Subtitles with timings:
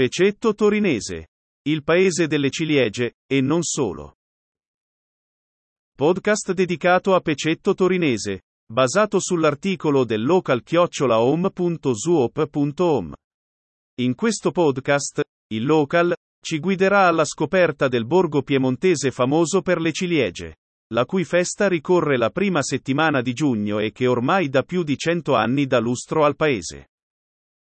[0.00, 1.26] Pecetto Torinese.
[1.68, 4.14] Il paese delle ciliegie, e non solo.
[5.94, 13.14] Podcast dedicato a Pecetto Torinese, basato sull'articolo del local-home.zoop.home.
[14.00, 19.92] In questo podcast, il local ci guiderà alla scoperta del borgo piemontese famoso per le
[19.92, 20.56] ciliegie,
[20.94, 24.96] la cui festa ricorre la prima settimana di giugno e che ormai da più di
[24.96, 26.86] cento anni dà lustro al paese.